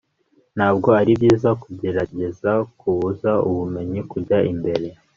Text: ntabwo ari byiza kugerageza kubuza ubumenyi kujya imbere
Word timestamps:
ntabwo 0.57 0.89
ari 0.99 1.11
byiza 1.19 1.49
kugerageza 1.61 2.51
kubuza 2.79 3.31
ubumenyi 3.49 3.99
kujya 4.11 4.37
imbere 4.53 4.87